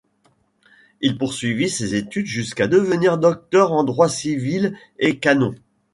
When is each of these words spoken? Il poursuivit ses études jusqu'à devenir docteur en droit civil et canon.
Il 1.01 1.19
poursuivit 1.19 1.69
ses 1.69 1.93
études 1.93 2.25
jusqu'à 2.25 2.65
devenir 2.67 3.19
docteur 3.19 3.71
en 3.71 3.83
droit 3.83 4.09
civil 4.09 4.75
et 4.97 5.19
canon. 5.19 5.53